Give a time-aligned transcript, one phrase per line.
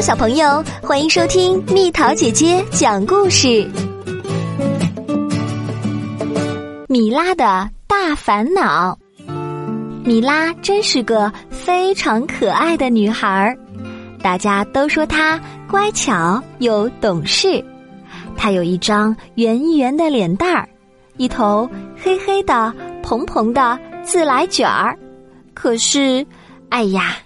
[0.00, 3.68] 小朋友，欢迎收听蜜桃姐姐讲故事。
[6.88, 8.98] 米拉的大烦恼。
[10.04, 13.56] 米拉真是个非常可爱的女孩儿，
[14.20, 17.64] 大家都说她乖巧又懂事。
[18.36, 20.68] 她有一张圆圆的脸蛋儿，
[21.16, 22.72] 一头黑黑的、
[23.04, 24.98] 蓬蓬的自来卷儿。
[25.54, 26.26] 可是，
[26.70, 27.16] 哎呀，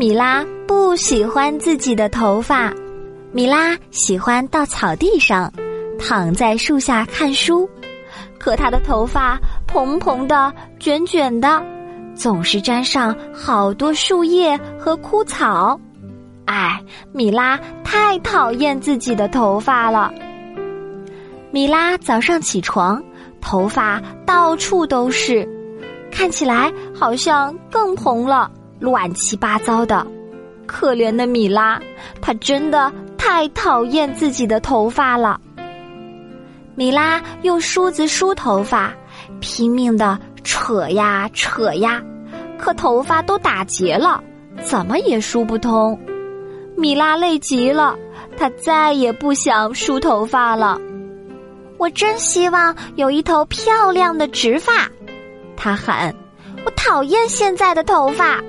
[0.00, 2.72] 米拉不喜欢自己的头发。
[3.32, 5.52] 米拉喜欢到草地上，
[5.98, 7.68] 躺在树下看书。
[8.38, 11.62] 可她的头发蓬蓬的、卷卷的，
[12.14, 15.78] 总是沾上好多树叶和枯草。
[16.46, 20.10] 哎，米拉太讨厌自己的头发了。
[21.50, 23.04] 米拉早上起床，
[23.38, 25.46] 头发到处都是。
[26.10, 30.04] 看起来好像更蓬了，乱七八糟的。
[30.66, 31.80] 可怜的米拉，
[32.20, 35.40] 她真的太讨厌自己的头发了。
[36.74, 38.92] 米拉用梳子梳头发，
[39.40, 42.00] 拼命的扯呀扯呀，
[42.58, 44.22] 可头发都打结了，
[44.62, 45.98] 怎么也梳不通。
[46.76, 47.96] 米拉累极了，
[48.36, 50.80] 她再也不想梳头发了。
[51.76, 54.88] 我真希望有一头漂亮的直发。
[55.56, 56.14] 他喊
[56.64, 58.40] ：“我讨厌现在的头发。”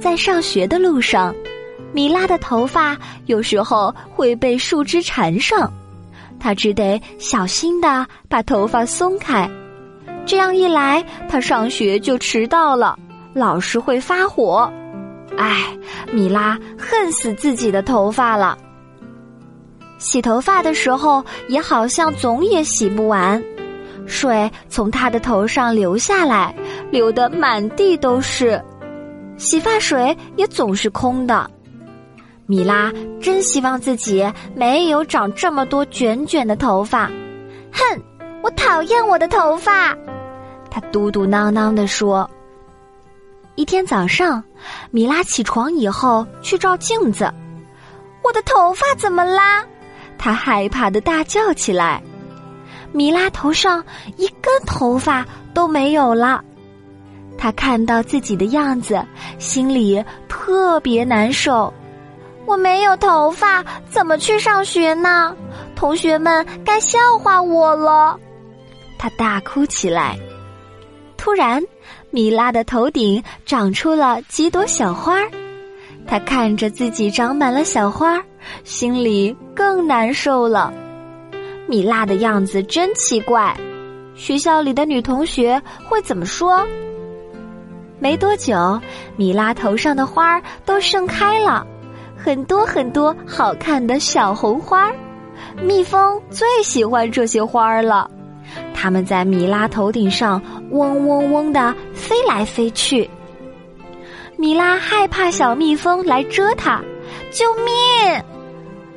[0.00, 1.34] 在上学的路上，
[1.92, 5.70] 米拉的头发有时候会被树枝缠上，
[6.38, 9.48] 她只得小心的把头发松开。
[10.24, 12.98] 这样一来，她上学就迟到了，
[13.34, 14.72] 老师会发火。
[15.36, 15.76] 唉，
[16.12, 18.56] 米拉恨死自己的头发了。
[19.98, 23.42] 洗头发的时候，也好像总也洗不完。
[24.06, 26.54] 水从她的头上流下来，
[26.90, 28.60] 流得满地都是，
[29.40, 31.50] 洗发水也总是空的。
[32.44, 37.06] 米拉真希望自己没有长这么多卷卷的头发。
[37.72, 38.02] 哼，
[38.42, 39.96] 我讨厌我的头发，
[40.70, 42.30] 他嘟嘟囔囔地说。
[43.54, 44.44] 一天早上，
[44.90, 47.32] 米拉起床以后去照镜子，
[48.22, 49.64] 我的头发怎么啦？
[50.18, 52.02] 他害怕的大叫起来。
[52.92, 53.82] 米拉头上
[54.16, 55.24] 一根头发
[55.54, 56.44] 都没有了，
[57.40, 59.02] 他看到自己的样子，
[59.38, 61.72] 心里特别难受。
[62.44, 65.34] 我没有头发，怎么去上学呢？
[65.74, 68.20] 同学们该笑话我了。
[68.98, 70.18] 他大哭起来。
[71.16, 71.62] 突然，
[72.10, 75.30] 米拉的头顶长出了几朵小花儿，
[76.06, 78.24] 她看着自己长满了小花儿，
[78.64, 80.70] 心里更难受了。
[81.66, 83.56] 米拉的样子真奇怪，
[84.14, 86.66] 学校里的女同学会怎么说？
[88.00, 88.80] 没多久，
[89.14, 91.66] 米拉头上的花儿都盛开了，
[92.16, 94.94] 很多很多好看的小红花儿。
[95.62, 98.10] 蜜蜂最喜欢这些花儿了，
[98.74, 100.40] 它们在米拉头顶上
[100.70, 103.08] 嗡嗡嗡的飞来飞去。
[104.36, 106.80] 米拉害怕小蜜蜂来蛰它，
[107.30, 108.24] 救命！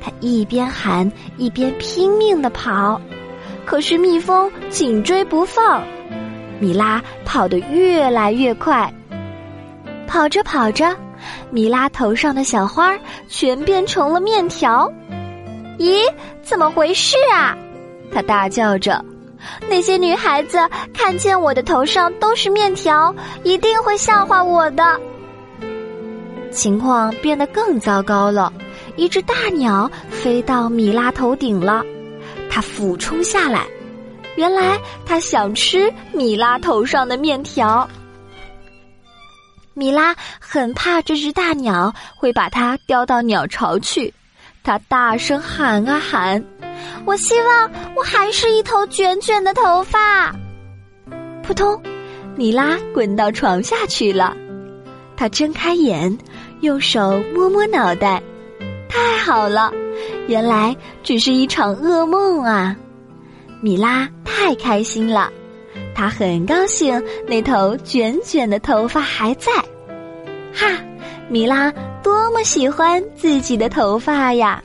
[0.00, 2.98] 它一边喊一边拼命的跑，
[3.66, 5.82] 可是蜜蜂紧追不放。
[6.60, 8.92] 米拉跑得越来越快，
[10.06, 10.96] 跑着跑着，
[11.50, 12.96] 米拉头上的小花
[13.28, 14.90] 全变成了面条。
[15.78, 16.00] 咦，
[16.42, 17.56] 怎么回事啊？
[18.12, 19.04] 他大叫着。
[19.68, 20.58] 那些女孩子
[20.94, 24.98] 看见我的头上都是面条，一定会笑话我的。
[26.50, 28.52] 情况变得更糟糕了。
[28.96, 31.84] 一只大鸟飞到米拉头顶了，
[32.48, 33.66] 它俯冲下来，
[34.36, 37.88] 原来它想吃米拉头上的面条。
[39.74, 44.12] 米拉很怕这只大鸟会把它叼到鸟巢去，
[44.62, 46.44] 它大声喊啊喊
[47.04, 50.34] ：“我希望我还是一头卷卷的头发。”
[51.42, 51.82] 扑通，
[52.36, 54.36] 米拉滚到床下去了。
[55.16, 56.16] 他睁开眼，
[56.60, 58.22] 用手摸摸脑袋。
[58.88, 59.72] 太好了，
[60.28, 62.76] 原来只是一场噩梦啊！
[63.64, 65.32] 米拉太开心了，
[65.94, 69.50] 她很高兴那头卷卷的头发还在。
[70.52, 70.84] 哈，
[71.30, 71.72] 米拉
[72.02, 74.62] 多么喜欢自己的头发呀！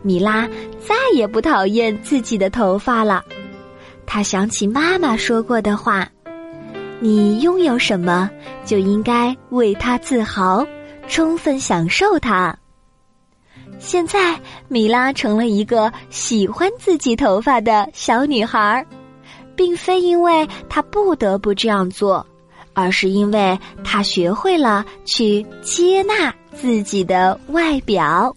[0.00, 0.48] 米拉
[0.80, 3.22] 再也不讨厌自己的头发了。
[4.06, 6.08] 她想起妈妈说过的话
[7.00, 8.30] ：“你拥有什么，
[8.64, 10.66] 就应该为它自豪，
[11.06, 12.58] 充分享受它。”
[13.88, 14.38] 现在，
[14.68, 18.84] 米拉成了一个喜欢自己头发的小女孩，
[19.56, 22.26] 并非因为她不得不这样做，
[22.74, 28.30] 而是因为她学会了去接纳自己的外表。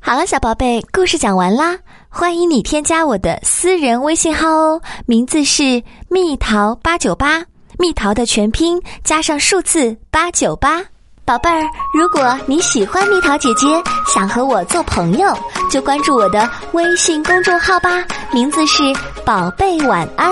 [0.00, 1.78] 好了，小宝贝，故事讲完啦。
[2.08, 7.44] 欢迎你添加我的私人微信号哦，名字是蜜桃八九八，
[7.78, 10.82] 蜜桃的全拼加上数字八九八。
[11.26, 13.66] 宝贝儿，如果你喜欢蜜桃姐姐，
[14.06, 15.36] 想和我做朋友，
[15.68, 18.84] 就关注我的微信公众号吧，名字是
[19.24, 20.30] 宝贝晚安。